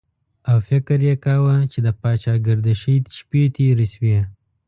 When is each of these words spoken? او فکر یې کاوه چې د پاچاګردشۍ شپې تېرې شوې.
او 0.49 0.57
فکر 0.69 0.99
یې 1.07 1.15
کاوه 1.25 1.55
چې 1.71 1.79
د 1.85 1.87
پاچاګردشۍ 2.01 2.95
شپې 3.17 3.41
تېرې 3.55 3.85
شوې. 3.93 4.17